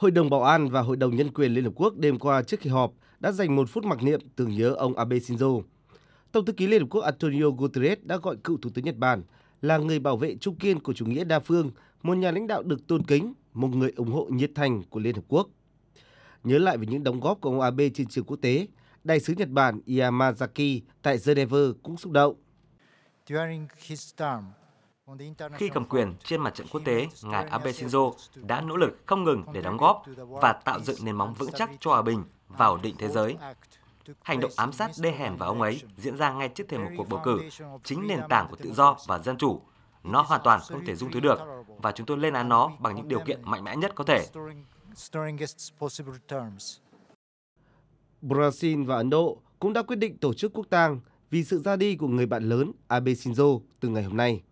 Hội 0.00 0.10
đồng 0.10 0.30
Bảo 0.30 0.42
an 0.42 0.68
và 0.68 0.80
Hội 0.80 0.96
đồng 0.96 1.16
Nhân 1.16 1.30
quyền 1.30 1.54
Liên 1.54 1.64
Hợp 1.64 1.72
Quốc 1.74 1.96
đêm 1.96 2.18
qua 2.18 2.42
trước 2.42 2.60
khi 2.60 2.70
họp 2.70 2.92
đã 3.20 3.32
dành 3.32 3.56
một 3.56 3.68
phút 3.68 3.84
mặc 3.84 4.02
niệm 4.02 4.20
tưởng 4.36 4.56
nhớ 4.56 4.74
ông 4.74 4.96
Abe 4.96 5.16
Shinzo. 5.16 5.62
Tổng 6.32 6.44
thư 6.44 6.52
ký 6.52 6.66
Liên 6.66 6.80
Hợp 6.80 6.86
Quốc 6.90 7.00
Antonio 7.00 7.50
Guterres 7.50 7.98
đã 8.02 8.16
gọi 8.16 8.36
cựu 8.44 8.56
Thủ 8.56 8.70
tướng 8.74 8.84
Nhật 8.84 8.96
Bản 8.96 9.22
là 9.62 9.78
người 9.78 9.98
bảo 9.98 10.16
vệ 10.16 10.36
trung 10.36 10.56
kiên 10.56 10.80
của 10.80 10.92
chủ 10.92 11.06
nghĩa 11.06 11.24
đa 11.24 11.40
phương, 11.40 11.70
một 12.02 12.14
nhà 12.14 12.30
lãnh 12.30 12.46
đạo 12.46 12.62
được 12.62 12.86
tôn 12.86 13.02
kính, 13.02 13.32
một 13.52 13.68
người 13.68 13.92
ủng 13.96 14.12
hộ 14.12 14.24
nhiệt 14.30 14.50
thành 14.54 14.82
của 14.90 15.00
Liên 15.00 15.14
Hợp 15.14 15.24
Quốc. 15.28 15.48
Nhớ 16.44 16.58
lại 16.58 16.78
về 16.78 16.86
những 16.86 17.04
đóng 17.04 17.20
góp 17.20 17.40
của 17.40 17.50
ông 17.50 17.60
Abe 17.60 17.88
trên 17.88 18.06
trường 18.06 18.24
quốc 18.24 18.38
tế, 18.42 18.66
Đại 19.04 19.20
sứ 19.20 19.34
Nhật 19.36 19.48
Bản 19.48 19.80
Yamazaki 19.86 20.80
tại 21.02 21.18
Geneva 21.26 21.58
cũng 21.82 21.96
xúc 21.96 22.12
động. 22.12 22.34
Khi 25.54 25.68
cầm 25.68 25.84
quyền 25.84 26.14
trên 26.24 26.40
mặt 26.40 26.54
trận 26.54 26.66
quốc 26.70 26.80
tế, 26.84 27.08
ngài 27.22 27.44
Abe 27.44 27.70
Shinzo 27.70 28.12
đã 28.34 28.60
nỗ 28.60 28.76
lực 28.76 28.98
không 29.06 29.24
ngừng 29.24 29.44
để 29.52 29.62
đóng 29.62 29.76
góp 29.76 30.04
và 30.16 30.52
tạo 30.52 30.80
dựng 30.80 30.96
nền 31.02 31.16
móng 31.16 31.34
vững 31.34 31.50
chắc 31.52 31.70
cho 31.80 31.90
hòa 31.90 32.02
bình 32.02 32.24
và 32.48 32.66
ổn 32.66 32.82
định 32.82 32.94
thế 32.98 33.08
giới. 33.08 33.36
Hành 34.22 34.40
động 34.40 34.50
ám 34.56 34.72
sát 34.72 34.90
đê 35.00 35.12
hèn 35.12 35.36
vào 35.36 35.48
ông 35.48 35.62
ấy 35.62 35.82
diễn 35.96 36.16
ra 36.16 36.32
ngay 36.32 36.48
trước 36.48 36.64
thềm 36.68 36.84
một 36.84 36.90
cuộc 36.96 37.08
bầu 37.08 37.20
cử, 37.24 37.40
chính 37.84 38.06
nền 38.06 38.20
tảng 38.28 38.46
của 38.50 38.56
tự 38.56 38.72
do 38.72 38.96
và 39.06 39.18
dân 39.18 39.36
chủ. 39.36 39.60
Nó 40.04 40.22
hoàn 40.22 40.40
toàn 40.44 40.60
không 40.68 40.84
thể 40.84 40.94
dung 40.94 41.10
thứ 41.12 41.20
được 41.20 41.38
và 41.82 41.92
chúng 41.92 42.06
tôi 42.06 42.18
lên 42.18 42.34
án 42.34 42.48
nó 42.48 42.70
bằng 42.78 42.96
những 42.96 43.08
điều 43.08 43.20
kiện 43.20 43.40
mạnh 43.42 43.64
mẽ 43.64 43.76
nhất 43.76 43.92
có 43.94 44.04
thể. 44.04 44.26
Brazil 48.22 48.86
và 48.86 48.96
Ấn 48.96 49.10
Độ 49.10 49.38
cũng 49.58 49.72
đã 49.72 49.82
quyết 49.82 49.96
định 49.96 50.18
tổ 50.18 50.34
chức 50.34 50.52
quốc 50.52 50.66
tang 50.70 51.00
vì 51.30 51.44
sự 51.44 51.58
ra 51.58 51.76
đi 51.76 51.96
của 51.96 52.08
người 52.08 52.26
bạn 52.26 52.48
lớn 52.48 52.72
Abe 52.88 53.12
Shinzo 53.12 53.60
từ 53.80 53.88
ngày 53.88 54.02
hôm 54.02 54.16
nay. 54.16 54.42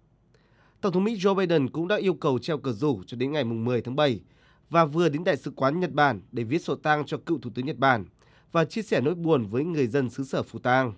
Tổng 0.80 0.92
thống 0.92 1.04
Mỹ 1.04 1.16
Joe 1.16 1.34
Biden 1.34 1.70
cũng 1.70 1.88
đã 1.88 1.96
yêu 1.96 2.14
cầu 2.14 2.38
treo 2.38 2.58
cờ 2.58 2.72
rủ 2.72 3.02
cho 3.06 3.16
đến 3.16 3.32
ngày 3.32 3.44
10 3.44 3.82
tháng 3.82 3.96
7 3.96 4.20
và 4.70 4.84
vừa 4.84 5.08
đến 5.08 5.24
Đại 5.24 5.36
sứ 5.36 5.50
quán 5.56 5.80
Nhật 5.80 5.92
Bản 5.92 6.20
để 6.32 6.44
viết 6.44 6.58
sổ 6.58 6.74
tang 6.74 7.06
cho 7.06 7.16
cựu 7.26 7.38
Thủ 7.38 7.50
tướng 7.54 7.66
Nhật 7.66 7.76
Bản 7.76 8.04
và 8.52 8.64
chia 8.64 8.82
sẻ 8.82 9.00
nỗi 9.00 9.14
buồn 9.14 9.46
với 9.46 9.64
người 9.64 9.86
dân 9.86 10.10
xứ 10.10 10.24
sở 10.24 10.42
Phù 10.42 10.58
Tang. 10.58 10.92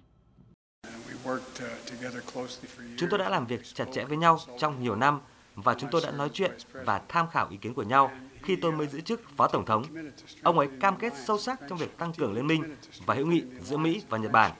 Chúng 2.96 3.10
tôi 3.10 3.18
đã 3.18 3.28
làm 3.28 3.46
việc 3.46 3.60
chặt 3.74 3.84
chẽ 3.92 4.04
với 4.04 4.16
nhau 4.16 4.38
trong 4.58 4.82
nhiều 4.82 4.96
năm 4.96 5.20
và 5.54 5.74
chúng 5.74 5.90
tôi 5.92 6.00
đã 6.04 6.10
nói 6.10 6.30
chuyện 6.32 6.50
và 6.72 7.02
tham 7.08 7.26
khảo 7.30 7.48
ý 7.50 7.56
kiến 7.56 7.74
của 7.74 7.82
nhau 7.82 8.10
khi 8.42 8.56
tôi 8.56 8.72
mới 8.72 8.86
giữ 8.86 9.00
chức 9.00 9.20
Phó 9.36 9.48
Tổng 9.48 9.66
thống. 9.66 9.84
Ông 10.42 10.58
ấy 10.58 10.68
cam 10.80 10.96
kết 10.96 11.12
sâu 11.24 11.38
sắc 11.38 11.60
trong 11.68 11.78
việc 11.78 11.98
tăng 11.98 12.12
cường 12.12 12.32
liên 12.32 12.46
minh 12.46 12.76
và 13.06 13.14
hữu 13.14 13.26
nghị 13.26 13.42
giữa 13.62 13.76
Mỹ 13.76 14.02
và 14.08 14.18
Nhật 14.18 14.32
Bản, 14.32 14.52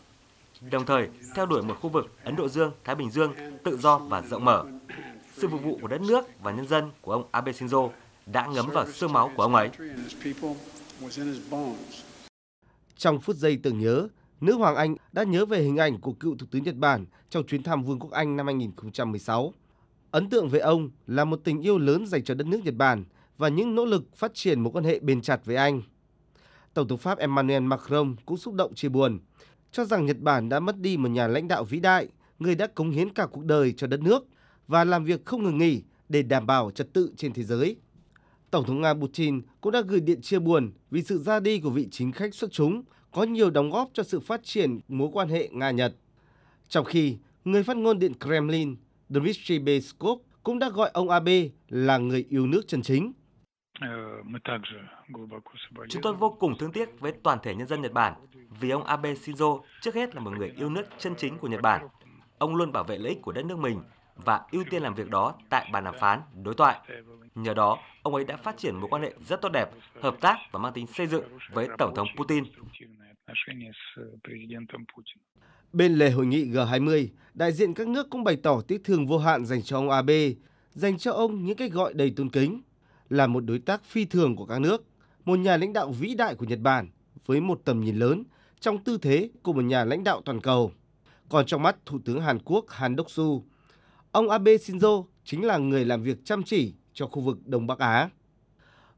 đồng 0.70 0.87
thời 0.87 1.09
theo 1.34 1.47
đuổi 1.47 1.62
một 1.62 1.77
khu 1.81 1.91
vực 1.91 2.06
Ấn 2.25 2.37
Độ 2.37 2.48
Dương-Thái 2.48 2.94
Bình 2.94 3.11
Dương 3.11 3.34
tự 3.64 3.77
do 3.77 3.98
và 3.98 4.22
rộng 4.22 4.44
mở. 4.44 4.64
Sự 5.41 5.48
phục 5.48 5.62
vụ 5.62 5.78
của 5.83 5.88
đất 5.88 6.00
nước 6.00 6.24
và 6.42 6.52
nhân 6.52 6.69
dân 6.69 6.91
của 7.00 7.12
ông 7.12 7.28
Abe 7.30 7.52
Shinzo 7.52 7.91
đã 8.27 8.46
ngấm 8.46 8.70
vào 8.70 8.86
xương 8.86 9.12
máu 9.12 9.30
của 9.36 9.42
ông 9.42 9.55
ấy. 9.55 9.70
Trong 12.97 13.20
phút 13.20 13.36
giây 13.36 13.58
tưởng 13.62 13.78
nhớ, 13.78 14.08
nữ 14.41 14.55
hoàng 14.55 14.77
Anh 14.77 14.94
đã 15.12 15.22
nhớ 15.22 15.47
về 15.47 15.62
hình 15.62 15.77
ảnh 15.77 16.00
của 16.00 16.12
cựu 16.12 16.36
Thủ 16.36 16.47
tướng 16.50 16.62
Nhật 16.62 16.77
Bản 16.77 17.06
trong 17.30 17.47
chuyến 17.47 17.62
thăm 17.62 17.82
Vương 17.82 17.98
quốc 17.98 18.10
Anh 18.10 18.36
năm 18.36 18.47
2016. 18.47 19.55
Ấn 20.10 20.30
tượng 20.30 20.48
về 20.48 20.58
ông 20.58 20.91
là 21.06 21.24
một 21.24 21.41
tình 21.44 21.60
yêu 21.60 21.78
lớn 21.78 22.06
dành 22.06 22.25
cho 22.25 22.34
đất 22.34 22.47
nước 22.47 22.60
Nhật 22.64 22.75
Bản 22.75 23.04
và 23.38 23.48
những 23.48 23.75
nỗ 23.75 23.84
lực 23.84 24.16
phát 24.16 24.34
triển 24.34 24.60
mối 24.60 24.72
quan 24.72 24.84
hệ 24.84 24.98
bền 24.98 25.22
chặt 25.22 25.44
với 25.44 25.56
Anh. 25.56 25.82
Tổng 26.75 26.88
thống 26.88 26.98
Pháp 26.98 27.19
Emmanuel 27.19 27.62
Macron 27.62 28.16
cũng 28.27 28.36
xúc 28.36 28.54
động 28.54 28.75
chia 28.75 28.88
buồn, 28.88 29.19
cho 29.72 29.84
rằng 29.84 30.06
Nhật 30.06 30.19
Bản 30.19 30.48
đã 30.48 30.60
mất 30.60 30.78
đi 30.78 30.97
một 30.97 31.08
nhà 31.08 31.27
lãnh 31.27 31.48
đạo 31.48 31.64
vĩ 31.64 31.80
đại, 31.80 32.08
người 32.38 32.54
đã 32.54 32.66
cống 32.66 32.91
hiến 32.91 33.14
cả 33.14 33.27
cuộc 33.27 33.44
đời 33.44 33.72
cho 33.77 33.86
đất 33.86 34.00
nước 34.00 34.27
và 34.70 34.84
làm 34.84 35.04
việc 35.04 35.24
không 35.24 35.42
ngừng 35.42 35.58
nghỉ 35.58 35.82
để 36.08 36.22
đảm 36.22 36.46
bảo 36.46 36.70
trật 36.70 36.92
tự 36.92 37.12
trên 37.16 37.32
thế 37.32 37.42
giới. 37.42 37.76
Tổng 38.50 38.64
thống 38.64 38.80
Nga 38.80 38.94
Putin 38.94 39.42
cũng 39.60 39.72
đã 39.72 39.80
gửi 39.80 40.00
điện 40.00 40.20
chia 40.22 40.38
buồn 40.38 40.72
vì 40.90 41.02
sự 41.02 41.18
ra 41.18 41.40
đi 41.40 41.60
của 41.60 41.70
vị 41.70 41.88
chính 41.90 42.12
khách 42.12 42.34
xuất 42.34 42.52
chúng 42.52 42.82
có 43.12 43.22
nhiều 43.22 43.50
đóng 43.50 43.70
góp 43.70 43.91
cho 43.92 44.02
sự 44.02 44.20
phát 44.20 44.41
triển 44.44 44.80
mối 44.88 45.08
quan 45.12 45.28
hệ 45.28 45.48
Nga-Nhật. 45.52 45.92
Trong 46.68 46.84
khi, 46.84 47.18
người 47.44 47.62
phát 47.62 47.76
ngôn 47.76 47.98
Điện 47.98 48.12
Kremlin 48.20 48.76
Dmitry 49.09 49.59
Peskov 49.66 50.20
cũng 50.42 50.59
đã 50.59 50.69
gọi 50.69 50.91
ông 50.94 51.10
Abe 51.10 51.48
là 51.69 51.98
người 51.98 52.26
yêu 52.28 52.47
nước 52.47 52.62
chân 52.69 52.82
chính. 52.82 53.12
Chúng 55.88 56.03
tôi 56.03 56.14
vô 56.14 56.36
cùng 56.41 56.59
thương 56.59 56.72
tiếc 56.72 57.00
với 57.00 57.12
toàn 57.22 57.38
thể 57.42 57.54
nhân 57.54 57.66
dân 57.66 57.82
Nhật 57.82 57.92
Bản 57.92 58.14
vì 58.60 58.70
ông 58.70 58.84
Abe 58.84 59.14
Shinzo 59.14 59.60
trước 59.80 59.94
hết 59.94 60.14
là 60.14 60.20
một 60.20 60.30
người 60.38 60.53
yêu 60.56 60.70
nước 60.70 60.84
chân 60.98 61.14
chính 61.19 61.38
của 61.38 61.48
Nhật 61.48 61.62
Bản. 61.62 61.88
Ông 62.38 62.56
luôn 62.56 62.72
bảo 62.72 62.84
vệ 62.84 62.98
lợi 62.98 63.09
ích 63.09 63.22
của 63.22 63.32
đất 63.32 63.44
nước 63.44 63.59
mình 63.59 63.80
và 64.16 64.41
ưu 64.53 64.65
tiên 64.71 64.82
làm 64.82 64.94
việc 64.94 65.10
đó 65.10 65.34
tại 65.48 65.69
bàn 65.72 65.84
đàm 65.84 65.94
phán, 66.00 66.21
đối 66.43 66.54
thoại. 66.54 66.81
Nhờ 67.34 67.54
đó, 67.54 67.78
ông 68.03 68.15
ấy 68.15 68.25
đã 68.25 68.37
phát 68.37 68.59
triển 68.59 68.76
mối 68.76 68.88
quan 68.91 69.03
hệ 69.03 69.15
rất 69.28 69.41
tốt 69.41 69.48
đẹp, 69.48 69.71
hợp 70.00 70.16
tác 70.21 70.37
và 70.53 70.59
mang 70.59 70.72
tính 70.72 70.87
xây 70.87 71.06
dựng 71.06 71.25
với 71.53 71.69
Tổng 71.78 71.94
thống 71.94 72.09
Putin. 72.16 72.44
Bên 75.72 75.94
lề 75.94 76.10
hội 76.10 76.26
nghị 76.26 76.44
G20, 76.44 77.09
đại 77.34 77.53
diện 77.53 77.75
các 77.75 77.88
nước 77.88 78.06
cũng 78.10 78.25
bày 78.25 78.37
tỏ 78.37 78.60
tiếc 78.69 78.84
thương 78.84 79.06
vô 79.06 79.19
hạn 79.19 79.47
dành 79.47 79.62
cho 79.62 79.76
ông 79.76 79.91
Abe, 79.91 80.31
dành 80.71 80.98
cho 80.98 81.12
ông 81.12 81.44
những 81.44 81.56
cách 81.56 81.72
gọi 81.72 81.94
đầy 81.94 82.12
tôn 82.16 82.31
kính, 82.31 82.62
là 83.09 83.27
một 83.27 83.44
đối 83.44 83.59
tác 83.59 83.84
phi 83.84 84.04
thường 84.04 84.37
của 84.37 84.47
các 84.47 84.60
nước, 84.60 84.84
một 85.25 85.38
nhà 85.38 85.56
lãnh 85.56 85.72
đạo 85.72 85.91
vĩ 85.91 86.15
đại 86.15 86.34
của 86.34 86.47
Nhật 86.47 86.60
Bản 86.60 86.88
với 87.27 87.41
một 87.41 87.60
tầm 87.65 87.81
nhìn 87.81 87.97
lớn 87.97 88.25
trong 88.60 88.84
tư 88.84 88.98
thế 89.03 89.31
của 89.42 89.53
một 89.53 89.62
nhà 89.62 89.84
lãnh 89.84 90.04
đạo 90.04 90.22
toàn 90.25 90.41
cầu. 90.41 90.72
Còn 91.28 91.47
trong 91.47 91.62
mắt 91.62 91.77
Thủ 91.87 91.98
tướng 92.04 92.21
Hàn 92.21 92.38
Quốc 92.44 92.65
Han 92.69 92.97
Đốc-su, 92.97 93.42
ông 94.12 94.31
Abe 94.31 94.56
Shinzo 94.56 95.04
chính 95.25 95.44
là 95.44 95.59
người 95.59 95.84
làm 95.84 96.03
việc 96.03 96.25
chăm 96.25 96.43
chỉ 96.43 96.75
cho 96.93 97.06
khu 97.06 97.21
vực 97.21 97.38
Đông 97.47 97.66
Bắc 97.66 97.78
Á. 97.78 98.10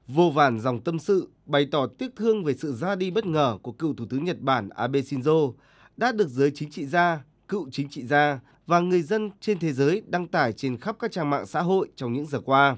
Vô 0.08 0.30
vàn 0.30 0.60
dòng 0.60 0.80
tâm 0.80 0.98
sự 0.98 1.28
bày 1.46 1.68
tỏ 1.70 1.86
tiếc 1.86 2.16
thương 2.16 2.44
về 2.44 2.54
sự 2.54 2.72
ra 2.72 2.94
đi 2.94 3.10
bất 3.10 3.26
ngờ 3.26 3.58
của 3.62 3.72
cựu 3.72 3.94
Thủ 3.94 4.04
tướng 4.10 4.24
Nhật 4.24 4.40
Bản 4.40 4.68
Abe 4.68 5.00
Shinzo 5.00 5.52
đã 5.96 6.12
được 6.12 6.28
giới 6.28 6.50
chính 6.54 6.70
trị 6.70 6.86
gia, 6.86 7.24
cựu 7.48 7.68
chính 7.70 7.88
trị 7.88 8.06
gia 8.06 8.40
và 8.66 8.80
người 8.80 9.02
dân 9.02 9.30
trên 9.40 9.58
thế 9.58 9.72
giới 9.72 10.02
đăng 10.06 10.26
tải 10.28 10.52
trên 10.52 10.76
khắp 10.76 10.96
các 10.98 11.12
trang 11.12 11.30
mạng 11.30 11.46
xã 11.46 11.60
hội 11.60 11.88
trong 11.96 12.12
những 12.12 12.26
giờ 12.26 12.40
qua. 12.40 12.76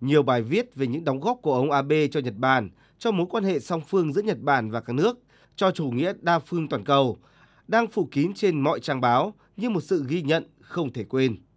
Nhiều 0.00 0.22
bài 0.22 0.42
viết 0.42 0.74
về 0.74 0.86
những 0.86 1.04
đóng 1.04 1.20
góp 1.20 1.38
của 1.42 1.54
ông 1.54 1.70
Abe 1.70 2.06
cho 2.06 2.20
Nhật 2.20 2.34
Bản, 2.36 2.70
cho 2.98 3.10
mối 3.10 3.26
quan 3.30 3.44
hệ 3.44 3.60
song 3.60 3.80
phương 3.88 4.12
giữa 4.12 4.22
Nhật 4.22 4.40
Bản 4.40 4.70
và 4.70 4.80
các 4.80 4.92
nước, 4.92 5.18
cho 5.56 5.70
chủ 5.70 5.90
nghĩa 5.90 6.12
đa 6.20 6.38
phương 6.38 6.68
toàn 6.68 6.84
cầu, 6.84 7.18
đang 7.68 7.86
phủ 7.86 8.08
kín 8.10 8.34
trên 8.34 8.60
mọi 8.60 8.80
trang 8.80 9.00
báo 9.00 9.34
như 9.56 9.70
một 9.70 9.80
sự 9.80 10.04
ghi 10.08 10.22
nhận 10.22 10.46
không 10.60 10.92
thể 10.92 11.04
quên. 11.04 11.36